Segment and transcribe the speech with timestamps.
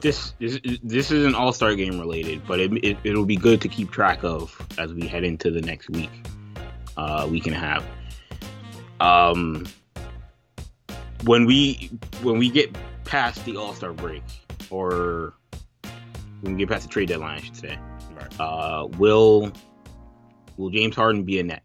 [0.00, 3.60] this this this is an All Star game related, but it, it it'll be good
[3.62, 6.10] to keep track of as we head into the next week,
[6.96, 7.84] uh, week and a half.
[9.00, 9.66] Um,
[11.24, 11.90] when we
[12.22, 12.74] when we get
[13.04, 14.22] past the All Star break,
[14.70, 15.34] or
[16.40, 17.78] when we get past the trade deadline, I should say,
[18.14, 18.40] Right.
[18.40, 19.52] uh, will
[20.56, 21.62] will James Harden be a net?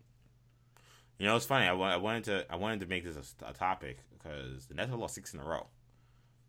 [1.20, 1.66] You know, it's funny.
[1.68, 4.90] I, I wanted to I wanted to make this a, a topic because the Nets
[4.90, 5.68] have lost six in a row,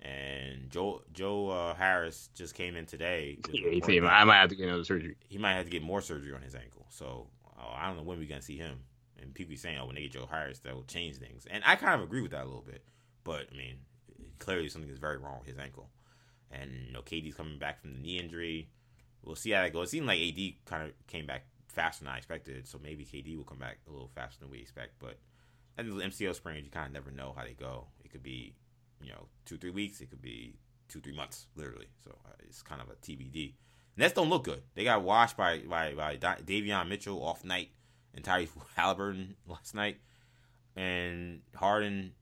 [0.02, 3.38] and Joe Joe uh, Harris just came in today.
[3.50, 5.16] Yeah, he I might have to get another surgery.
[5.28, 6.86] he might have to get more surgery on his ankle.
[6.90, 7.28] So
[7.58, 8.80] uh, I don't know when we're gonna see him.
[9.20, 11.64] And people be saying, "Oh, when they get Joe Harris, that will change things." And
[11.66, 12.84] I kind of agree with that a little bit.
[13.24, 13.76] But I mean,
[14.38, 15.88] clearly something is very wrong with his ankle.
[16.50, 18.68] And you know, KD's coming back from the knee injury.
[19.22, 19.88] We'll see how that goes.
[19.88, 23.36] It seemed like AD kind of came back faster than I expected, so maybe KD
[23.36, 24.98] will come back a little faster than we expect.
[24.98, 25.18] But
[25.76, 27.86] I think the MCL sprains, you kind of never know how they go.
[28.04, 28.54] It could be,
[29.02, 30.00] you know, two three weeks.
[30.00, 30.56] It could be
[30.88, 31.86] two three months, literally.
[32.04, 33.54] So uh, it's kind of a TBD.
[33.96, 34.62] Nets don't look good.
[34.74, 37.70] They got washed by by, by Davion Mitchell off night
[38.14, 39.98] and Tyrese Halliburton last night,
[40.74, 42.12] and Harden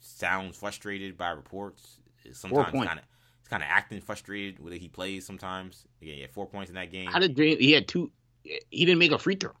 [0.00, 1.98] sounds frustrated by reports.
[2.32, 3.04] Sometimes kind of
[3.40, 5.24] he's kind of acting frustrated with it he plays.
[5.24, 7.06] Sometimes yeah, he had four points in that game.
[7.06, 7.36] How did?
[7.38, 8.10] He had two.
[8.42, 9.52] He didn't make a free throw.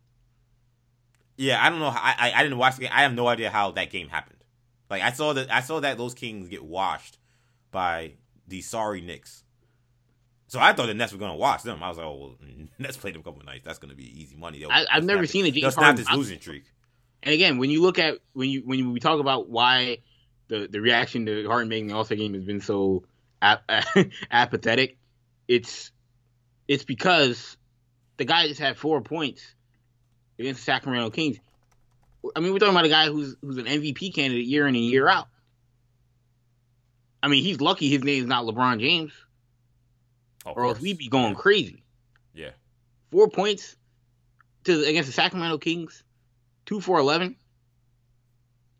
[1.36, 1.86] Yeah, I don't know.
[1.86, 2.90] I I I didn't watch the game.
[2.92, 4.27] I have no idea how that game happened.
[4.90, 7.18] Like I saw that I saw that those Kings get washed
[7.70, 8.12] by
[8.46, 9.44] the sorry Knicks.
[10.46, 11.82] So I thought the Nets were gonna watch them.
[11.82, 12.36] I was like, oh, well,
[12.78, 13.64] Nets played them a couple of nights.
[13.66, 14.60] That's gonna be easy money.
[14.60, 15.52] They'll- I, I've they'll never seen a it.
[15.54, 15.96] James Harden.
[15.96, 16.64] this losing streak.
[17.22, 19.98] And again, when you look at when you when we talk about why
[20.48, 23.04] the the reaction to Harden making the All Star game has been so
[23.42, 23.68] ap-
[24.30, 24.96] apathetic,
[25.48, 25.90] it's
[26.66, 27.56] it's because
[28.16, 29.54] the guy just had four points
[30.38, 31.38] against the Sacramento Kings.
[32.34, 34.84] I mean, we're talking about a guy who's who's an MVP candidate year in and
[34.84, 35.28] year out.
[37.22, 39.12] I mean, he's lucky his name's not LeBron James,
[40.46, 41.82] Of or else we'd be going crazy.
[42.34, 42.50] Yeah.
[43.10, 43.76] Four points
[44.64, 46.02] to against the Sacramento Kings,
[46.66, 47.36] two for eleven.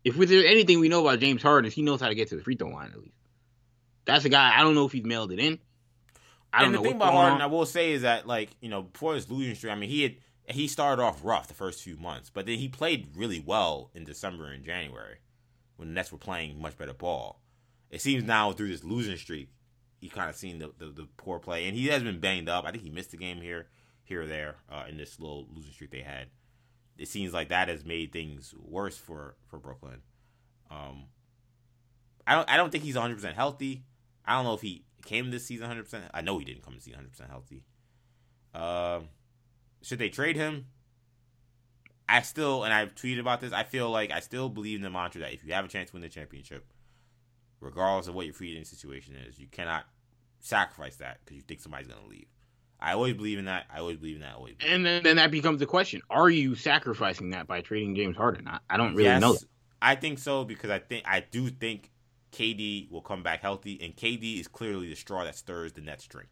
[0.03, 2.35] If there's anything we know about James Harden, is he knows how to get to
[2.35, 3.15] the free throw line at least.
[4.05, 4.57] That's a guy.
[4.57, 5.59] I don't know if he's mailed it in.
[6.51, 8.69] I don't and know the thing about Harden, I will say, is that like you
[8.69, 10.15] know before his losing streak, I mean he had
[10.49, 14.03] he started off rough the first few months, but then he played really well in
[14.03, 15.17] December and January
[15.75, 17.41] when the Nets were playing much better ball.
[17.89, 19.49] It seems now through this losing streak,
[19.99, 22.65] he kind of seen the, the the poor play, and he has been banged up.
[22.65, 23.67] I think he missed a game here,
[24.03, 26.27] here or there uh, in this little losing streak they had.
[26.97, 30.01] It seems like that has made things worse for for Brooklyn.
[30.71, 31.05] Um,
[32.25, 33.83] I don't I don't think he's 100 percent healthy.
[34.25, 35.83] I don't know if he came this season 100.
[35.83, 37.63] percent I know he didn't come this season 100 percent healthy.
[38.53, 39.09] Um,
[39.81, 40.65] should they trade him?
[42.07, 43.53] I still and I've tweeted about this.
[43.53, 45.89] I feel like I still believe in the mantra that if you have a chance
[45.89, 46.65] to win the championship,
[47.59, 49.85] regardless of what your free agent situation is, you cannot
[50.39, 52.27] sacrifice that because you think somebody's gonna leave.
[52.79, 53.65] I always believe in that.
[53.73, 54.35] I always believe in that.
[54.35, 58.15] Always And then, then that becomes the question: Are you sacrificing that by trading James
[58.17, 58.47] Harden?
[58.47, 59.33] I, I don't really Yes, know.
[59.33, 59.43] That.
[59.81, 61.91] I think so because I think I do think
[62.31, 66.07] KD will come back healthy, and KD is clearly the straw that stirs the Nets
[66.07, 66.29] drink.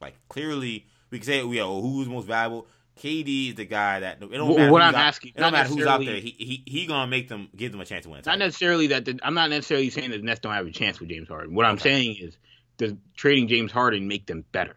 [0.00, 2.66] Like clearly, we can say are who's most valuable.
[3.00, 5.52] KD is the guy that it don't matter what who's I'm out, asking- It don't
[5.52, 6.16] matter who's out there.
[6.16, 8.22] He he he gonna make them give them a chance to win.
[8.26, 9.04] Not necessarily that.
[9.04, 11.54] The, I'm not necessarily saying that the Nets don't have a chance with James Harden.
[11.54, 11.82] What I'm Okay.
[11.90, 12.36] saying is,
[12.78, 14.76] does trading James Harden make them better?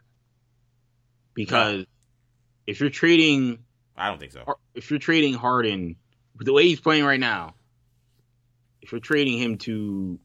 [1.33, 1.85] Because
[2.67, 3.59] if you're trading,
[3.95, 4.43] I don't think so.
[4.75, 5.95] if you're trading Harden
[6.39, 7.55] the way he's playing right now,
[8.83, 10.19] if you're trading him to,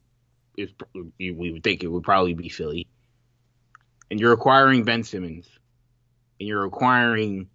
[0.58, 0.70] is
[1.18, 2.86] we would think it would probably be Philly,
[4.10, 5.46] and you're acquiring Ben Simmons,
[6.42, 7.48] and you're acquiring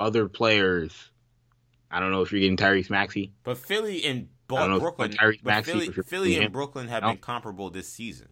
[0.00, 1.10] other players.
[1.90, 3.32] I don't know if you're getting Tyrese Maxey.
[3.44, 6.04] But Philly and Bo- I don't know if Brooklyn, Tyrese Maxey Philly, or if you're
[6.04, 7.10] Philly and him- Brooklyn have No.
[7.10, 8.28] been comparable this season.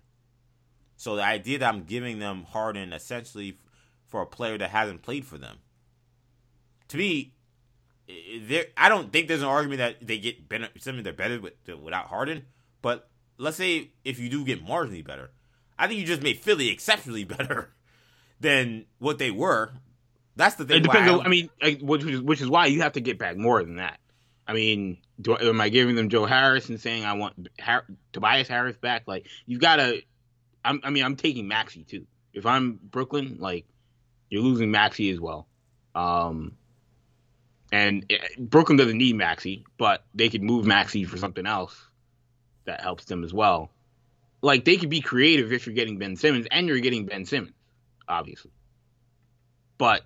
[0.97, 3.59] So the idea that I'm giving them Harden essentially
[4.07, 5.59] for a player that hasn't played for them,
[6.89, 7.35] to me,
[8.09, 11.39] i- there I don't think there's an argument that they get better, something they're better
[11.41, 12.47] with, without Harden.
[12.81, 15.31] But let's say if you do get marginally better,
[15.79, 17.75] I think you just made Philly exceptionally better
[18.43, 19.73] than what they were.
[20.37, 20.79] That's the thing.
[20.79, 21.11] It depends.
[21.11, 23.37] I On, I mean, like, which is which is why you have to get back
[23.37, 23.99] more than that.
[24.47, 28.49] I mean, do, am I giving them Joe Harris and saying I want Har- Tobias
[28.49, 29.05] Harris back?
[29.07, 30.03] Like, you've got to.
[30.65, 32.07] I'm, mean, I'm taking Maxey too.
[32.33, 33.67] If I'm Brooklyn, like,
[34.31, 35.47] you're losing Maxey as well.
[35.95, 36.53] Um,
[37.71, 41.77] and eh, Brooklyn doesn't need Maxey, but they could move Maxey for something else
[42.65, 43.71] that helps them as well.
[44.41, 47.55] Like, they could be creative if you're getting Ben Simmons, and you're getting Ben Simmons,
[48.13, 48.53] obviously.
[49.79, 50.03] But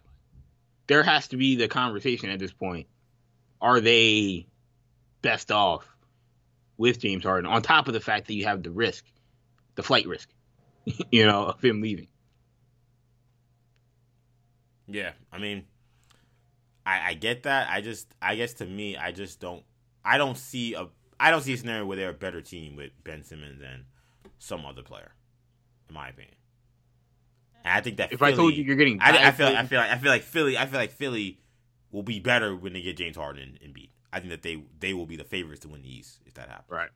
[0.87, 2.87] there has to be the conversation at this point.
[3.61, 4.47] Are they
[5.23, 5.87] best off
[6.76, 9.05] with James Harden on top of the fact that you have the risk,
[9.75, 10.29] the flight risk?
[11.11, 12.08] you know, of him leaving.
[14.87, 15.64] Yeah, I mean,
[16.85, 17.69] I, I get that.
[17.69, 19.64] I just, I guess to me, I just don't,
[20.05, 20.87] I don't see a,
[21.19, 23.87] I don't see a scenario where they're a better team with Ben Simmons than
[24.38, 25.12] some other player,
[25.88, 26.37] in my opinion.
[27.66, 29.64] And I think that If Philly, I told you you're getting, I, I feel, I
[29.64, 31.40] feel, like, I feel like Philly, I feel like Philly
[31.90, 33.90] will be better when they get James Harden and beat.
[34.12, 36.48] I think that they, they will be the favorites to win the East if that
[36.48, 36.68] happens.
[36.70, 36.90] right.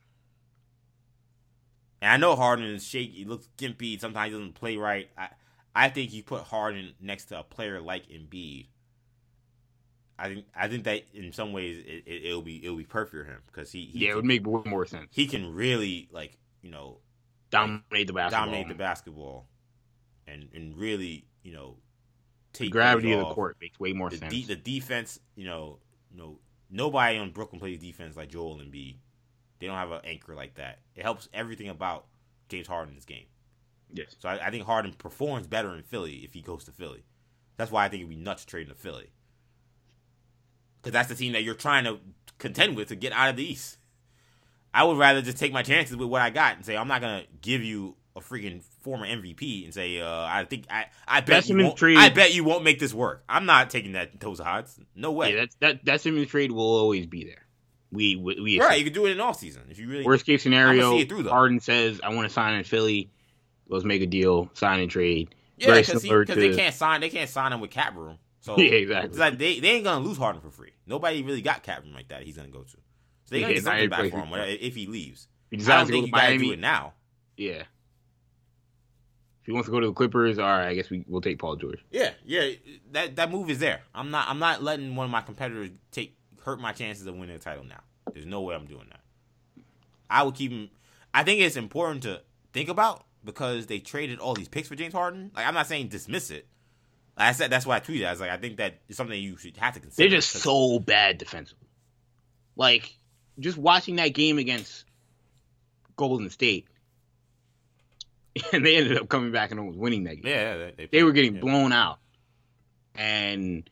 [2.00, 4.00] And I know Harden is shaky, he looks gimpy.
[4.00, 5.11] Sometimes he doesn't play right.
[5.19, 5.28] I,
[5.75, 8.69] I think you put Harden next to a player like Embiid.
[10.19, 13.14] I think I think that in some ways it, it, it'll be it'll be perfect
[13.14, 15.11] for him because he, he Yeah, it would can, make more sense.
[15.11, 17.00] he can really like you know
[17.50, 18.46] Dominate the basketball.
[18.46, 19.50] dominate the basketball
[20.31, 21.77] and and really you know
[22.61, 24.32] The take gravity of the court makes way more The, sense.
[24.32, 25.79] de- the defense, you know,
[26.11, 26.38] you know,
[26.71, 28.97] nobody on Brooklyn plays defense like Joel Embiid.
[29.59, 30.79] They don't have an anchor like that.
[30.94, 32.06] It helps everything about
[32.49, 33.27] James Harden's game.
[33.93, 34.17] yes.
[34.19, 37.05] So I, I think Harden performs better in Philly if he goes to Philly.
[37.56, 39.11] That's why I think it'd be nuts trading to Philly.
[40.81, 41.99] Because that's the team that you're trying to
[42.38, 43.77] contend with to get out of the East.
[44.73, 47.00] I would rather just take my chances with what I got and say I'm not
[47.03, 51.27] gonna give you a freaking former MVP and say uh, I think I I bet
[51.27, 53.23] Best you won't, trade- I bet you won't make this work.
[53.29, 54.79] I'm not taking that those odds.
[54.94, 55.35] No way.
[55.35, 57.47] Yeah, that's that that Simmons trade will always be there.
[57.93, 60.05] We we, we right, you can do it in off season if you really.
[60.05, 60.93] worst case scenario.
[60.93, 61.31] see it through, though.
[61.31, 63.11] Harden says, "I want to sign in Philly.
[63.69, 67.29] Let's make a deal, sign and trade." yeah, because similar they can't sign they can't
[67.29, 68.19] sign him with cap room.
[68.41, 69.11] So Yeah, exactly.
[69.11, 70.73] It's like they, they ain't gonna lose Harden for free.
[70.87, 72.23] Nobody really got cap room like that.
[72.23, 72.71] He's gonna go to.
[72.71, 72.79] So
[73.29, 75.29] they're gonna get not something back for him if he leaves.
[75.50, 76.47] He I don't decides to go think to you gotta Miami.
[76.47, 76.93] do it now.
[77.37, 77.62] Yeah.
[79.50, 80.69] If he wants to go to the Clippers, all right.
[80.69, 81.85] I guess we will take Paul George.
[81.91, 82.52] Yeah, yeah.
[82.93, 83.81] That that move is there.
[83.93, 86.14] I'm not I'm not letting one of my competitors take
[86.44, 87.81] hurt my chances of winning the title now.
[88.12, 89.00] There's no way I'm doing that.
[90.08, 90.70] I would keep him.
[91.12, 94.94] I think it's important to think about because they traded all these picks for James
[94.94, 95.32] Harden.
[95.35, 96.46] Like I'm not saying dismiss it.
[97.19, 98.06] Like I said that's why I tweeted.
[98.06, 100.08] I was like, I think that is something you should have to consider.
[100.08, 101.67] They're just so bad defensively.
[102.55, 102.94] Like
[103.41, 104.85] just watching that game against
[105.96, 106.69] Golden State,
[108.53, 110.27] and they ended up coming back and almost winning that game.
[110.33, 111.41] Yeah, yeah, they, They were getting yeah.
[111.41, 111.99] blown out,
[112.95, 113.69] and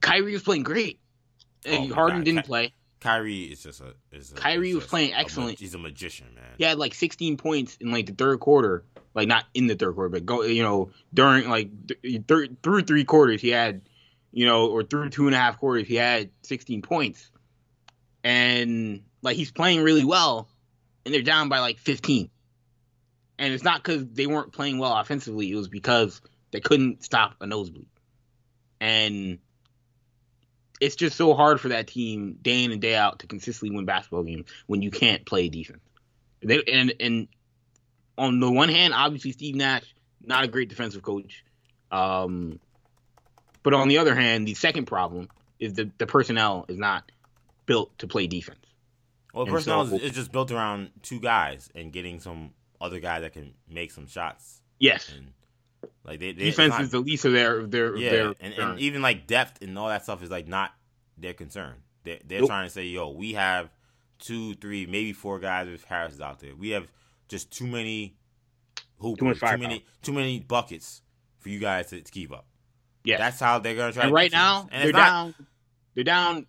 [0.00, 1.00] Kyrie was playing great.
[1.64, 2.74] And Oh Harden God, didn't Ky- play.
[3.00, 3.94] Kyrie is just a.
[4.12, 5.58] Is a Kyrie is was playing a excellent.
[5.58, 6.44] he's a magician, man.
[6.58, 8.84] He had like 16 points in like the third quarter,
[9.14, 12.82] like not in the third quarter, but go, you know, during like th- thir- through
[12.82, 13.82] three quarters, he had,
[14.32, 17.30] you know, or through two and a half quarters, he had 16 points,
[18.22, 20.48] and like he's playing really well,
[21.04, 22.30] and they're down by like 15,
[23.38, 26.20] and it's not because they weren't playing well offensively; it was because
[26.50, 27.86] they couldn't stop a nosebleed,
[28.80, 29.38] and
[30.80, 33.84] it's just so hard for that team day in and day out to consistently win
[33.84, 35.80] basketball games when you can't play defense.
[36.42, 37.28] They, and and
[38.18, 39.94] on the one hand, obviously Steve Nash
[40.26, 41.44] not a great defensive coach,
[41.90, 42.58] um,
[43.62, 45.28] but on the other hand, the second problem
[45.58, 47.10] is the the personnel is not
[47.66, 48.58] built to play defense.
[49.32, 52.50] Well, personnel so- is, is just built around two guys and getting some
[52.84, 54.60] other guy that can make some shots.
[54.78, 55.32] Yes, And
[56.04, 58.78] like they, they defense not- is the least of their their yeah, their and, and
[58.80, 60.72] even like depth and all that stuff is like not
[61.16, 61.74] their concern.
[62.04, 62.48] They're, they're Nope.
[62.50, 63.70] trying to say, yo, we have
[64.18, 66.54] two, three, maybe four guys with Harris out there.
[66.54, 66.86] We have
[67.28, 68.16] just too many
[68.98, 71.02] hoopers, Too much too, many, too many buckets
[71.38, 72.46] for you guys to, to keep up.
[73.04, 74.02] Yeah, That's how they're gonna try.
[74.04, 75.34] and to right now and they're not, down.
[75.94, 76.46] They're down.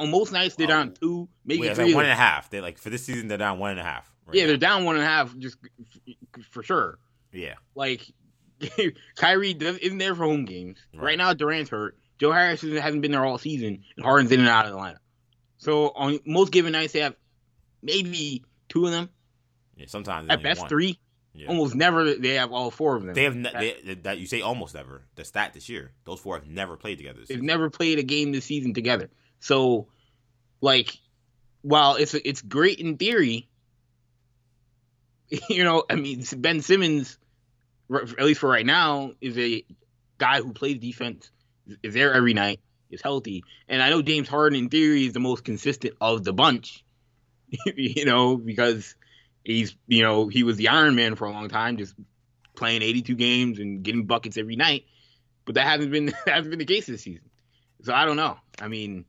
[0.00, 0.70] On most nights, they're Oh.
[0.70, 1.86] down two, maybe Wait, it's three.
[1.86, 2.10] like of one them.
[2.12, 2.50] and a half.
[2.50, 4.10] They're like for this season, they're down one and a half.
[4.28, 4.48] Right yeah, now.
[4.48, 5.58] they're down one and a half, just
[6.50, 6.98] for sure.
[7.32, 7.54] yeah.
[7.74, 8.02] Like
[9.16, 10.78] Kyrie isn't there for home games.
[10.94, 11.02] Right.
[11.02, 11.18] Right.
[11.18, 11.96] now, Durant's hurt.
[12.18, 14.98] Joe Harris hasn't been there all season, and Harden's in and out of the lineup.
[15.58, 17.14] So on most given nights, they have
[17.82, 19.08] maybe two of them
[19.76, 20.68] Yeah, sometimes at best one.
[20.68, 20.98] three.
[21.34, 21.46] Yeah.
[21.48, 23.14] Almost never they have all four of them.
[23.14, 25.04] They have ne- they, that you say almost never.
[25.14, 27.20] The stat this year, those four have never played together.
[27.20, 29.08] This They've never played a game this season together.
[29.38, 29.86] So,
[30.60, 30.96] like,
[31.62, 33.48] while it's it's great in theory,
[35.48, 37.18] you know, I mean, Ben Simmons,
[37.92, 39.64] at least for right now, is a
[40.18, 41.30] guy who plays defense,
[41.82, 45.20] is there every night, is healthy, and I know James Harden in theory is the
[45.20, 46.84] most consistent of the bunch,
[47.76, 48.94] you know, because
[49.44, 51.94] he's you know he was the Iron Man for a long time, just
[52.54, 54.84] playing 82 games and getting buckets every night,
[55.44, 57.28] but that hasn't been that hasn't been the case this season.
[57.82, 58.36] So I don't know.
[58.60, 59.04] I mean,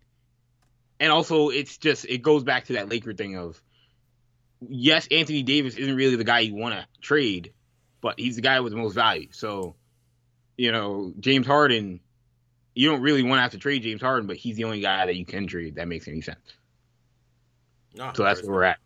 [0.99, 3.61] and also it's just it goes back to that Laker thing of
[4.67, 7.53] yes, Anthony Davis isn't really the guy you want to trade,
[8.01, 9.29] but he's the guy with the most value.
[9.31, 9.75] So
[10.57, 11.99] you know James Harden,
[12.73, 15.05] you don't really want to have to trade James Harden, but he's the only guy
[15.05, 16.39] that you can trade that makes any sense.
[17.95, 18.77] No, So that's where we're at.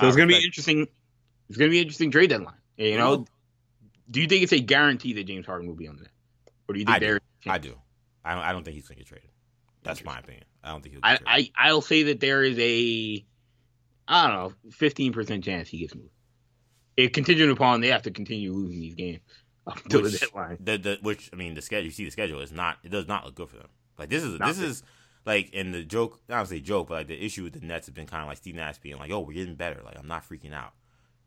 [0.00, 0.86] So it's gonna be interesting.
[1.48, 2.54] It's gonna be an interesting trade deadline.
[2.76, 3.24] You know, mm-hmm.
[4.10, 6.12] do you think it's a guarantee that James Harden will be on the net,
[6.68, 7.06] or do you think I do.
[7.06, 7.20] there?
[7.46, 7.74] I do.
[8.24, 9.30] I don't, I don't think he's gonna get traded.
[9.82, 10.44] That's my opinion.
[10.62, 11.00] I don't think he'll.
[11.02, 11.18] I.
[11.26, 13.24] I I'll say that there is a
[14.08, 16.08] I don't know fifteen percent chance he gets moved.
[16.96, 19.20] It contingent upon they have to continue losing these games
[19.66, 20.56] up until the deadline.
[20.60, 21.84] the the which I mean the schedule.
[21.84, 22.78] You see the schedule is not.
[22.82, 23.68] It does not look good for them.
[23.98, 24.68] Like this is Not this good.
[24.70, 24.82] is
[25.26, 26.20] like and the joke.
[26.28, 28.28] I don't say joke, but like the issue with the Nets has been kind of
[28.28, 30.72] like Steve Nash being like, "Oh, we're getting better." Like I'm not freaking out.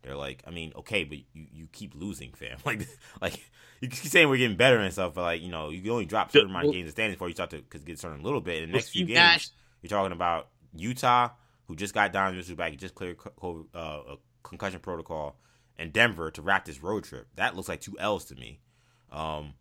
[0.02, 2.58] They're like, I mean, okay, but you, you keep losing, fam.
[2.66, 2.88] Like
[3.22, 3.40] like
[3.82, 6.06] you keep saying we're getting better and stuff, but like you know you can only
[6.06, 8.20] drop certain amount of Well- games in standings before you start to cause get certain
[8.22, 8.64] a little bit.
[8.64, 9.50] In the next few Steve games, Nash-
[9.84, 11.30] you're talking about Utah,
[11.72, 15.38] who just got Donovan Mitchell back, he just cleared co- co- uh, a concussion protocol,
[15.80, 17.28] in Denver to wrap this road trip.
[17.38, 18.60] That looks like two L's to me.
[19.10, 19.54] Um,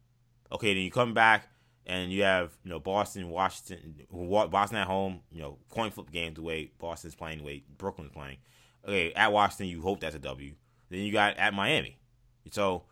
[0.50, 1.49] okay, then you come back
[1.87, 5.21] and you have you know Boston, Washington, Boston at home.
[5.31, 8.38] You know coin flip games the way Boston's playing, the way Brooklyn's playing.
[8.85, 10.55] Okay, at Washington, you hope that's a W.
[10.88, 12.00] Then you got at Miami.
[12.50, 12.87] So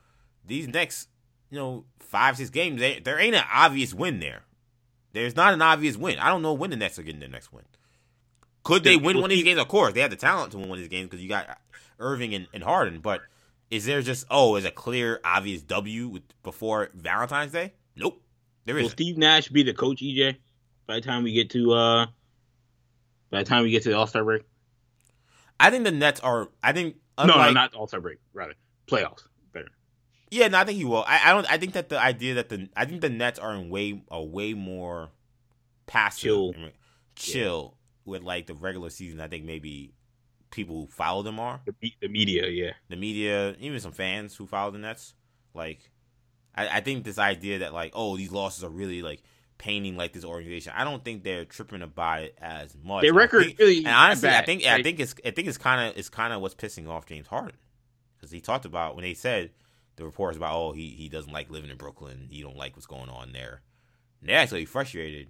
[0.46, 1.08] these next
[1.50, 4.44] you know five six games, they, there ain't an obvious win there.
[5.12, 6.20] There's not an obvious win.
[6.20, 7.64] I don't know when the Nets are getting their next win.
[8.68, 9.58] Could they win one of these games?
[9.58, 11.58] Of course, they have the talent to win one of these games because you got
[11.98, 13.00] Irving and, and Harden.
[13.00, 13.22] But
[13.70, 17.72] is there just oh, is a clear obvious W with, before Valentine's Day?
[17.96, 18.22] Nope,
[18.66, 18.82] There is.
[18.82, 18.90] Will.
[18.90, 20.36] Steve Nash be the coach, EJ?
[20.86, 22.06] By the time we get to uh,
[23.30, 24.42] by the time we get to the All Star break?
[25.58, 26.48] I think the Nets are.
[26.62, 28.18] I think no, no, unlike, not All Star break.
[28.34, 28.52] Rather
[28.86, 29.22] playoffs.
[29.54, 29.70] Better.
[30.30, 31.04] Yeah, no, I think he will.
[31.06, 31.50] I, I don't.
[31.50, 34.22] I think that the idea that the I think the Nets are in way a
[34.22, 35.08] way more
[35.86, 36.54] passive, Chill.
[37.16, 37.77] chill
[38.08, 39.20] with like the regular season.
[39.20, 39.92] I think maybe
[40.50, 42.72] people who follow them are The, the media, yeah.
[42.88, 45.14] the media, even some fans who follow the Nets.
[45.54, 45.90] Like,
[46.54, 49.22] I, I think this idea that like, oh, these losses are really like
[49.58, 50.72] painting like this organization.
[50.74, 53.02] I don't think they're tripping about it as much.
[53.02, 54.46] Their record think- really and honestly, I bad.
[54.46, 57.06] think I think it's I think it's kind of it's kind of what's pissing off
[57.06, 57.56] James Harden
[58.16, 59.50] because he talked about when they said
[59.96, 62.86] the reports about oh he he doesn't like living in Brooklyn, he don't like what's
[62.86, 63.62] going on there.
[64.20, 65.28] And they're actually frustrated.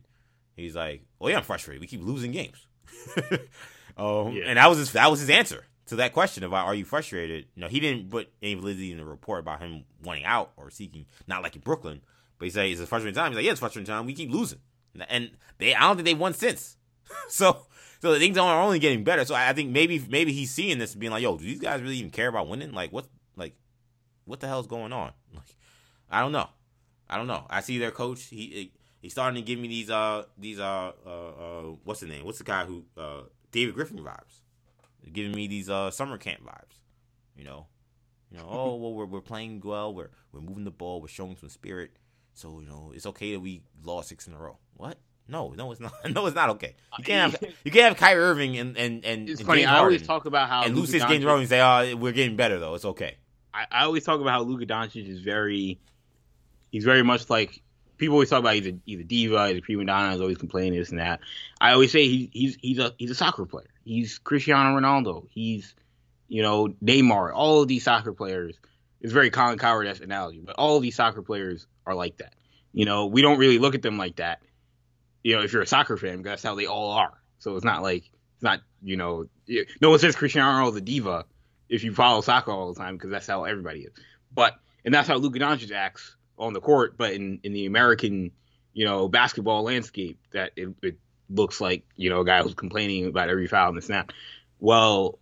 [0.56, 1.80] He's like, well, yeah, I'm frustrated.
[1.80, 2.66] We keep losing games.
[3.96, 4.44] um, Yeah.
[4.46, 7.46] and that was his that was his answer to that question about are you frustrated?
[7.54, 10.70] You know, he didn't put any validity in the report about him wanting out or
[10.70, 12.00] seeking not like in Brooklyn,
[12.38, 13.32] but he said it's a frustrating time.
[13.32, 14.06] He's like, yeah, it's a frustrating time.
[14.06, 14.60] We keep losing,
[15.08, 16.76] and they I don't think they won since.
[17.28, 17.62] so
[18.00, 19.24] so things are only getting better.
[19.24, 21.60] So I I think maybe maybe he's seeing this and being like, yo, do these
[21.60, 22.72] guys really even care about winning?
[22.72, 23.54] Like what like
[24.26, 25.12] what the hell's going on?
[25.34, 25.56] Like
[26.10, 26.48] I don't know.
[27.08, 27.46] I don't know.
[27.48, 28.24] I see their coach.
[28.24, 32.24] He he's starting to give me these uh these uh uh, uh what's the name?
[32.24, 34.40] What's the guy who uh David Griffin vibes?
[35.12, 36.78] Giving me these uh summer camp vibes.
[37.36, 37.66] You know,
[38.30, 38.46] you know.
[38.48, 39.94] oh well, we're we're playing well.
[39.94, 41.00] We're we're moving the ball.
[41.00, 41.92] We're showing some spirit.
[42.34, 44.58] So you know, it's okay that we lost six in a row.
[44.74, 44.98] What?
[45.28, 45.92] No, no, it's not.
[46.10, 46.74] No, it's not okay.
[46.98, 49.62] You can't have you can't have Kyrie Irving and and and, It's and funny.
[49.62, 51.38] James I always Harden talk about how and Luka lose six games in a row
[51.38, 52.74] and say, "Oh, we're getting better though.
[52.74, 53.16] It's okay."
[53.52, 55.80] I, I always talk about how Luka Doncic is very,
[56.70, 57.62] he's very much like
[57.98, 60.38] people always talk about he's a he's a diva, he's a prima donna, he's always
[60.38, 61.20] complaining this and that.
[61.60, 63.68] I always say he, he's he's a he's a soccer player.
[63.84, 65.26] He's Cristiano Ronaldo.
[65.30, 65.74] He's
[66.28, 67.32] you know Neymar.
[67.34, 68.58] All of these soccer players.
[69.00, 72.34] It's very Colin Cowherd esque analogy, but all of these soccer players are like that.
[72.72, 74.40] You know, we don't really look at them like that.
[75.22, 77.20] You know, if you're a soccer fan, that's how they all are.
[77.38, 79.26] So it's not like it's not you know
[79.80, 81.24] no one says Cristiano Ronaldo's a diva
[81.68, 83.92] if you follow soccer all the time because that's how everybody is.
[84.32, 86.96] But and that's how Luka Doncic acts on the court.
[86.96, 88.30] But in, in the American,
[88.72, 90.98] you know, basketball landscape, that it, it
[91.30, 94.12] looks like you know a guy who's complaining about every foul in the snap.
[94.60, 95.18] Well,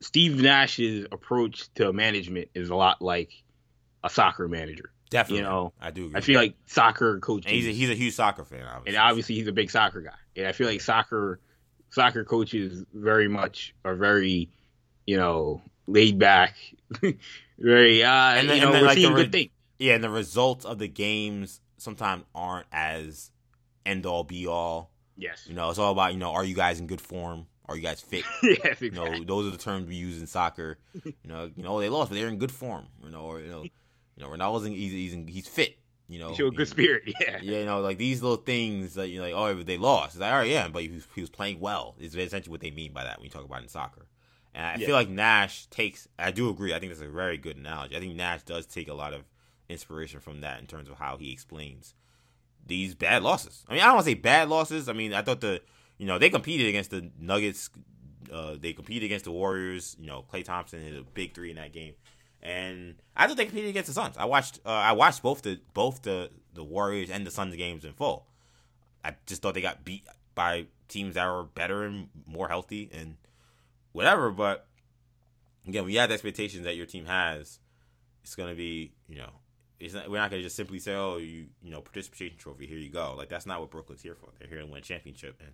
[0.00, 3.30] Steve Nash's approach to management is a lot like
[4.04, 4.90] a soccer manager.
[5.08, 6.06] Definitely, You know, I do.
[6.06, 8.64] Agree I feel like soccer coaches, and he's a, he's a huge soccer fan.
[8.64, 8.88] Obviously.
[8.88, 10.16] and obviously he's a big soccer guy.
[10.36, 11.40] And I feel like soccer
[11.90, 14.50] soccer coaches very much are very,
[15.06, 16.56] you know, laid back,
[17.58, 19.50] very uh And then- you know, and then, we're like, seeing the good things.
[19.78, 23.30] Yeah, and the results of the games sometimes aren't as
[23.84, 24.90] end all be all.
[25.16, 25.46] Yes.
[25.48, 27.46] You know, it's all about you know, are you guys in good form?
[27.68, 28.24] Are you guys fit?
[28.42, 29.24] yes, You know, exactly.
[29.26, 30.78] those are the terms we use in soccer.
[31.04, 32.86] You know, you know they lost, but they're in good form.
[33.02, 33.70] You know, or you know, you
[34.18, 35.76] know, Ronaldo's in, he's he's, in, he's fit.
[36.08, 37.02] You know, Show a good spirit.
[37.20, 37.38] Yeah.
[37.42, 40.14] Yeah, you know, like these little things that you're like, oh, they lost.
[40.14, 41.96] It's like, all right, yeah, but he was, he was playing well.
[41.98, 44.06] Is essentially what they mean by that when you talk about in soccer.
[44.54, 44.86] And I Yeah.
[44.86, 46.06] feel like Nash takes.
[46.18, 46.72] I do agree.
[46.72, 47.96] I think that's a very good analogy.
[47.96, 49.22] I think Nash does take a lot of
[49.68, 51.94] inspiration from that in terms of how he explains
[52.66, 53.64] these bad losses.
[53.68, 54.88] I mean, I don't want to say bad losses.
[54.88, 55.62] I mean, I thought the
[55.98, 57.70] you know they competed against the Nuggets.
[58.32, 59.96] Uh, they competed against the Warriors.
[60.00, 61.94] You know, Klay Thompson hit a big three in that game,
[62.42, 64.16] and I thought they competed against the Suns.
[64.16, 64.60] I watched.
[64.66, 68.26] Uh, I watched both the both the the Warriors and the Suns games in full.
[69.04, 70.04] I just thought they got beat
[70.34, 73.16] by teams that were better and more healthy and
[73.92, 74.30] whatever.
[74.30, 74.66] But
[75.66, 77.60] again, when you have the expectations that your team has,
[78.24, 79.30] it's gonna be you know
[79.78, 82.78] it's not, we're not gonna just simply say oh you you know participation trophy here
[82.78, 84.30] you go like that's not what Brooklyn's here for.
[84.38, 85.52] They're here to win a championship and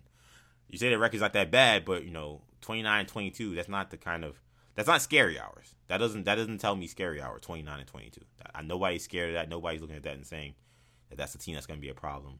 [0.69, 3.97] you say the record's not that bad, but you know 29 22 that's not the
[3.97, 4.41] kind of
[4.75, 5.75] that's not scary hours.
[5.87, 8.21] That doesn't that doesn't tell me scary hour 29 and 22.
[8.55, 9.49] I, nobody's scared of that.
[9.49, 10.55] Nobody's looking at that and saying
[11.09, 12.39] that that's a team that's gonna be a problem.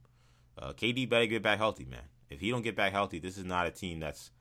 [0.58, 2.02] Uh, KD better get back healthy, man.
[2.30, 4.32] If he don't get back healthy, this is not a team that's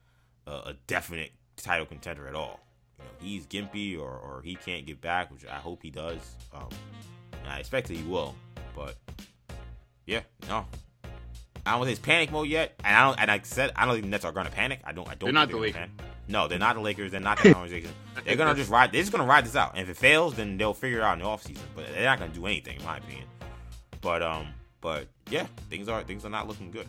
[0.47, 2.59] a, a definite title contender at all.
[2.97, 6.35] You know, he's gimpy or, or he can't get back, which I hope he does.
[6.53, 6.69] Um,
[7.47, 8.35] I expect that he will,
[8.75, 8.95] but
[10.05, 10.65] yeah, no.
[11.65, 13.19] I don't think it's panic mode yet, and I don't.
[13.19, 14.81] And I said I don't think the Nets are going to panic.
[14.83, 15.07] I don't.
[15.07, 15.27] I don't.
[15.27, 15.87] They're not the Lakers.
[16.27, 17.11] No, they're not the Lakers.
[17.11, 17.91] They're not the organization.
[18.25, 18.91] they're gonna just ride.
[18.91, 19.71] They're just gonna ride this out.
[19.75, 21.59] And if it fails, then they'll figure it out in the offseason.
[21.75, 23.27] But they're not gonna do anything, in my opinion.
[24.01, 24.47] But um,
[24.81, 26.87] but yeah, things are things are not looking good.